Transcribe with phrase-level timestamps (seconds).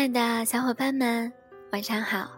[0.00, 1.30] 亲爱的小伙伴们，
[1.72, 2.30] 晚上好！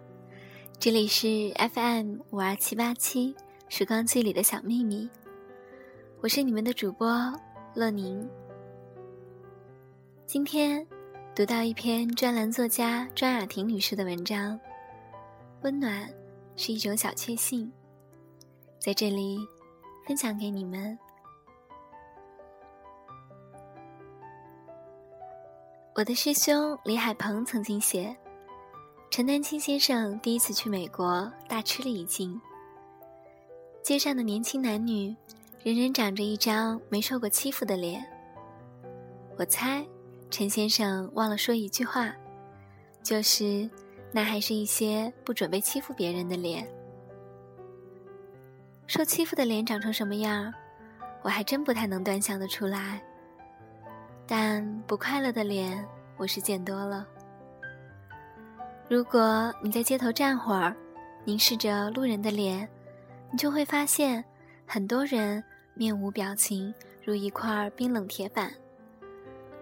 [0.81, 3.37] 这里是 FM 五二七八七
[3.69, 5.09] 时光机里的小秘密，
[6.21, 7.09] 我是你们的主播
[7.77, 8.29] 乐宁。
[10.27, 10.85] 今天
[11.37, 14.59] 读到一篇专栏作家庄雅婷女士的文章，
[15.63, 16.13] 《温暖
[16.57, 17.67] 是一种小确幸》，
[18.81, 19.39] 在这里
[20.05, 20.99] 分享给你们。
[25.95, 28.17] 我的师兄李海鹏曾经写，
[29.11, 32.41] 陈丹青先生第一次去美国，大吃了一惊。
[33.83, 35.15] 街上的年轻男女，
[35.63, 38.03] 人人长着一张没受过欺负的脸。
[39.37, 39.85] 我猜，
[40.31, 42.11] 陈先生忘了说一句话，
[43.03, 43.69] 就是
[44.11, 46.67] 那还是一些不准备欺负别人的脸。
[48.87, 50.51] 受欺负的脸长成什么样，
[51.21, 53.03] 我还真不太能端详得出来。
[54.27, 57.07] 但不快乐的脸，我是见多了。
[58.89, 60.75] 如果你在街头站会儿，
[61.25, 62.69] 凝视着路人的脸，
[63.31, 64.25] 你就会发现，
[64.67, 65.43] 很多人
[65.75, 66.73] 面无表情，
[67.05, 68.49] 如一块冰冷铁板；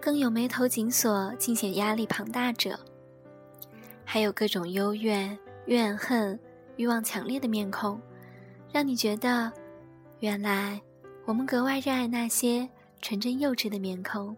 [0.00, 2.78] 更有眉头紧锁、尽显压力庞大者，
[4.05, 6.38] 还有各种幽怨、怨恨、
[6.77, 8.00] 欲望强烈的面孔，
[8.72, 9.53] 让你觉得，
[10.20, 10.81] 原来
[11.25, 12.69] 我们格外热爱那些
[13.00, 14.36] 纯真幼稚的面孔。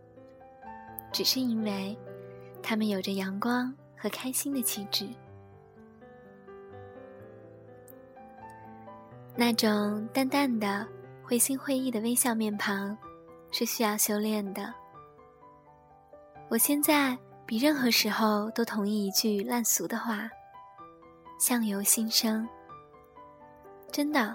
[1.12, 1.96] 只是因为，
[2.62, 5.06] 他们有着阳光和开心的气质。
[9.36, 10.86] 那种淡淡的、
[11.22, 12.96] 会心会意的微笑面庞，
[13.50, 14.72] 是需要修炼的。
[16.48, 20.30] 我现在比任何时候都同意一句烂俗的话
[21.38, 22.48] ：“相由心生。”
[23.92, 24.34] 真的，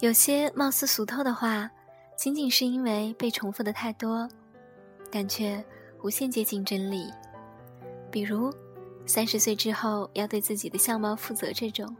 [0.00, 1.70] 有些貌似俗透的话，
[2.16, 4.28] 仅仅是因为被重复的太多，
[5.10, 5.64] 但却。
[6.02, 7.12] 无限接近真理，
[8.10, 8.52] 比如
[9.04, 11.94] 三十岁之后要对自己的相貌负责这种。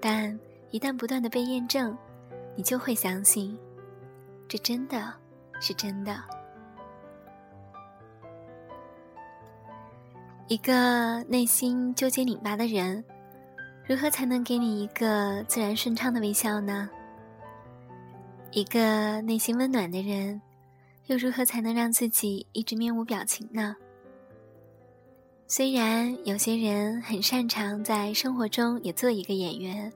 [0.00, 0.38] 但
[0.70, 1.96] 一旦不断的被验证，
[2.56, 3.56] 你就会相信，
[4.48, 5.12] 这真的
[5.60, 6.16] 是真的。
[10.48, 13.04] 一个内心纠结拧巴的人，
[13.86, 16.88] 如何才能给你一个自然顺畅的微笑呢？
[18.50, 20.40] 一个内心温暖的人。
[21.06, 23.76] 又如何才能让自己一直面无表情呢？
[25.48, 29.92] 虽然有些人很擅长在生活中也做一个演员，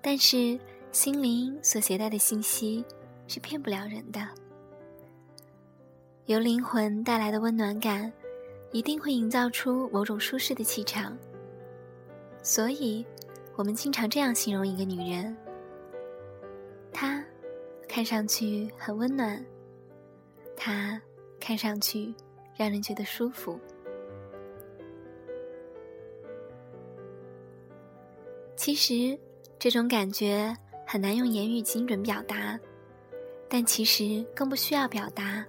[0.00, 0.58] 但是
[0.92, 2.84] 心灵所携带的信息
[3.26, 4.20] 是骗不了人的。
[6.26, 8.12] 由灵魂带来的温暖感，
[8.70, 11.16] 一定会营造出某种舒适的气场。
[12.42, 13.04] 所以，
[13.56, 15.36] 我们经常这样形容一个女人：
[16.92, 17.24] 她
[17.88, 19.44] 看上去很温暖。
[20.60, 21.00] 它
[21.38, 22.12] 看上去
[22.56, 23.58] 让人觉得舒服。
[28.56, 29.16] 其实，
[29.56, 30.54] 这种感觉
[30.84, 32.58] 很难用言语精准表达，
[33.48, 35.46] 但其实更不需要表达。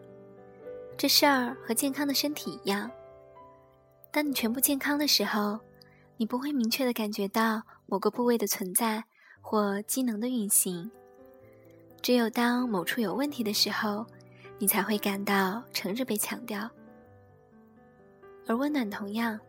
[0.95, 2.89] 这事儿和健康的身体一样，
[4.11, 5.59] 当你全部健康的时候，
[6.17, 9.03] 你不会明确的感觉到某个部位的存在
[9.41, 10.89] 或机能的运行。
[12.01, 14.05] 只有当某处有问题的时候。
[14.59, 16.69] 你才会感到诚挚被强调，
[18.45, 19.39] 而温暖同样，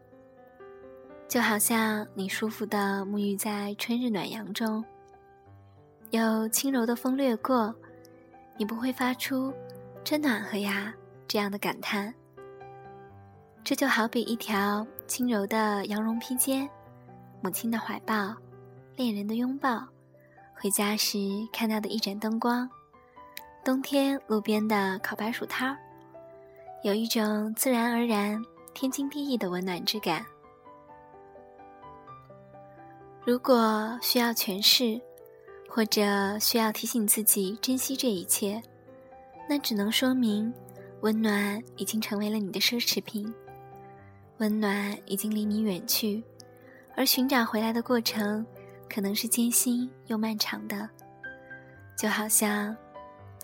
[1.27, 4.85] 就好像你舒服的沐浴在春日暖阳中，
[6.11, 7.75] 有轻柔的风掠过，
[8.57, 9.53] 你不会发出
[10.05, 10.95] “真暖和呀”
[11.27, 12.15] 这样的感叹。
[13.65, 16.71] 这就好比一条轻柔的羊绒披肩，
[17.43, 18.35] 母亲的怀抱，
[18.95, 19.85] 恋人的拥抱，
[20.55, 21.19] 回家时
[21.53, 22.71] 看到的一盏灯光。
[23.71, 25.79] 冬天路边的烤白薯摊儿，
[26.83, 28.45] 有一种自然而然、
[28.75, 30.27] 天经地义的温暖之感。
[33.25, 35.01] 如果需要诠释，
[35.69, 38.61] 或者需要提醒自己珍惜这一切，
[39.49, 40.53] 那只能说明，
[41.03, 43.33] 温暖已经成为了你的奢侈品，
[44.39, 46.21] 温暖已经离你远去，
[46.97, 48.45] 而寻找回来的过程，
[48.93, 50.91] 可能是艰辛又漫长的，
[51.97, 52.77] 就好像。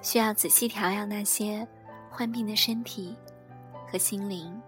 [0.02, 1.66] 需要仔细调养那些
[2.10, 3.16] 患病的身体
[3.90, 4.60] 和心灵。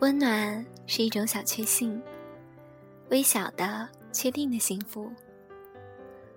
[0.00, 2.00] 温暖是一种小确幸，
[3.10, 5.12] 微小的、确定的幸福。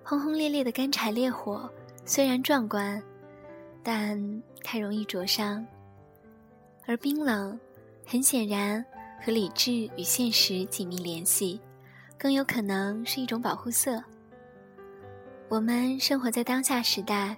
[0.02, 1.70] 轰轰烈烈的干柴烈火
[2.04, 3.02] 虽然壮观，
[3.82, 5.66] 但太容易灼伤。
[6.86, 7.58] 而冰冷，
[8.06, 8.84] 很显然
[9.24, 11.60] 和理智与现实紧密联系，
[12.18, 14.02] 更有可能是一种保护色。
[15.48, 17.36] 我们生活在当下时代，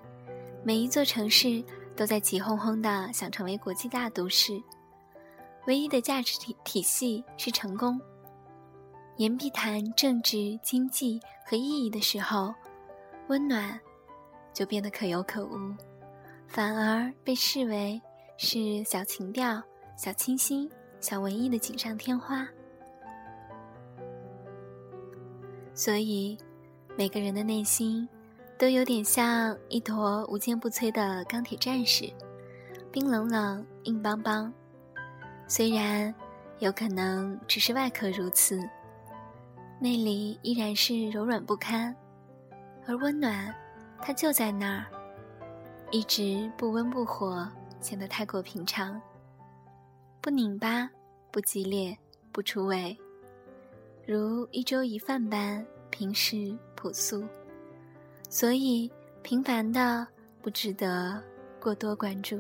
[0.65, 1.63] 每一座城市
[1.95, 4.61] 都在急哄哄的想成为国际大都市，
[5.67, 8.01] 唯一的价值体体系是成功。
[9.17, 12.53] 言必谈政治、经济和意义的时候，
[13.29, 13.79] 温暖
[14.53, 15.75] 就变得可有可无，
[16.49, 18.01] 反而被视为
[18.37, 19.63] 是小情调、
[19.97, 22.47] 小清新、小文艺的锦上添花。
[25.75, 26.39] 所以。
[26.99, 28.09] 每个人的内心，
[28.57, 32.11] 都有点像一坨无坚不摧的钢铁战士，
[32.91, 34.51] 冰冷冷、硬邦邦。
[35.47, 36.15] 虽然
[36.59, 38.59] 有可能只是外壳如此，
[39.79, 41.95] 内里依然是柔软不堪。
[42.87, 43.55] 而温暖，
[44.01, 44.87] 它就在那儿，
[45.91, 47.47] 一直不温不火，
[47.81, 49.01] 显得太过平常，
[50.21, 50.91] 不拧巴，
[51.31, 51.97] 不激烈，
[52.33, 52.97] 不出味，
[54.07, 55.65] 如一粥一饭般。
[55.89, 57.25] 平实朴素，
[58.29, 58.93] 所以
[59.23, 60.07] 平凡的
[60.43, 61.23] 不值得
[61.59, 62.39] 过多关注。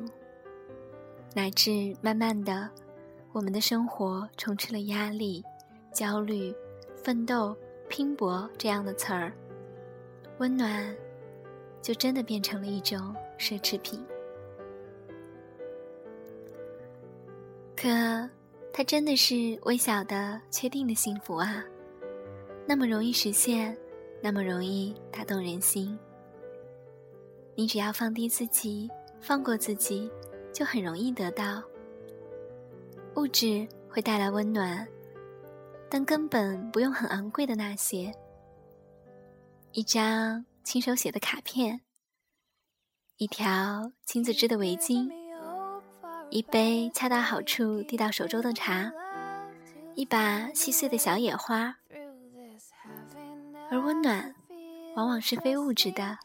[1.35, 2.69] 乃至慢慢的，
[3.33, 5.43] 我们的生活充斥了压力、
[5.91, 6.55] 焦虑、
[7.03, 7.57] 奋斗、
[7.89, 9.33] 拼搏这样的词儿，
[10.37, 10.95] 温暖
[11.81, 14.05] 就真的变成了一种奢侈品。
[17.87, 18.29] 可，
[18.73, 21.65] 它真的是微小的、确定的幸福啊。
[22.67, 23.79] 那么容易实现，
[24.21, 25.97] 那么容易打动人心。
[27.55, 28.91] 你只要放低自己，
[29.21, 30.11] 放过自己，
[30.53, 31.63] 就很容易得到。
[33.15, 34.85] 物质会带来温暖，
[35.89, 38.13] 但根本不用很昂贵的那些。
[39.71, 41.83] 一张亲手写的卡片，
[43.17, 45.09] 一条亲自织的围巾，
[46.31, 48.93] 一杯恰到好处递到手中的茶，
[49.95, 51.77] 一把细碎的小野花。
[53.71, 54.35] 而温暖，
[54.97, 56.19] 往往是非物质的。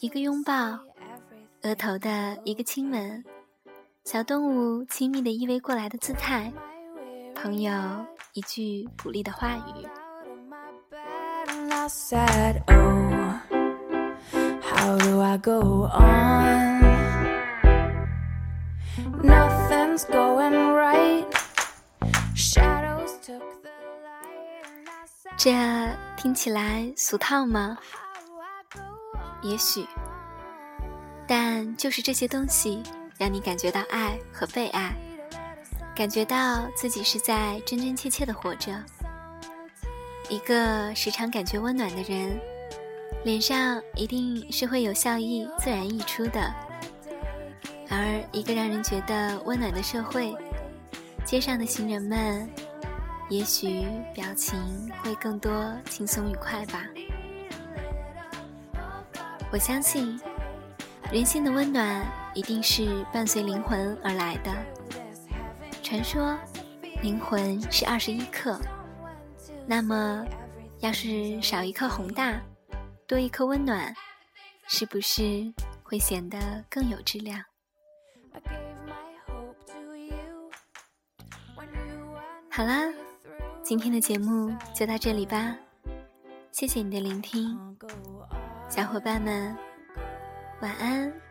[0.00, 0.78] 一个拥抱，
[1.62, 3.24] 额头的一个亲吻，
[4.04, 6.52] 小动物亲密的依偎过来的姿态，
[7.34, 7.72] 朋友
[8.34, 9.88] 一句鼓励的话语。
[19.22, 21.26] Nothing's going right.
[22.34, 23.70] Shadows took the
[24.04, 25.36] light.
[25.36, 25.52] 这
[26.16, 27.76] 听起来俗套吗？
[29.42, 29.86] 也许，
[31.26, 32.82] 但就是这些东西
[33.18, 34.94] 让你感觉到爱和被爱，
[35.94, 38.72] 感觉到自己是在真真切切的活着。
[40.28, 42.40] 一个时常感觉温暖的人，
[43.24, 46.54] 脸上一定是会有笑意自然溢出的。
[47.90, 50.34] 而一个让人觉得温暖的社会，
[51.24, 52.48] 街上的行人们。
[53.30, 54.54] 也许表情
[55.02, 56.84] 会更多轻松愉快吧。
[59.50, 60.20] 我相信，
[61.10, 64.52] 人性的温暖一定是伴随灵魂而来的。
[65.82, 66.36] 传说，
[67.02, 68.60] 灵魂是二十一克，
[69.66, 70.24] 那么，
[70.80, 72.38] 要是少一颗宏大，
[73.06, 73.94] 多一颗温暖，
[74.66, 75.50] 是不是
[75.82, 77.42] 会显得更有质量？
[82.50, 82.92] 好啦。
[83.62, 85.56] 今天的节目就到这里吧，
[86.52, 87.58] 谢谢你的聆听，
[88.68, 89.56] 小伙伴们，
[90.60, 91.23] 晚安。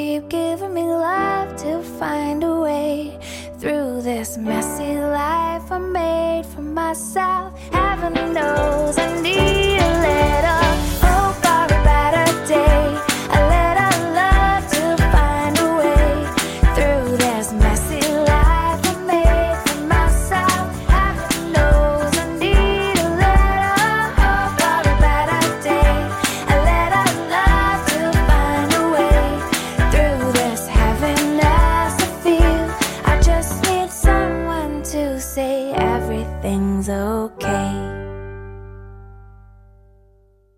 [0.00, 3.18] Keep giving me love to find a way
[3.58, 7.52] through this messy life I made for myself.
[7.70, 9.49] Heaven knows I need.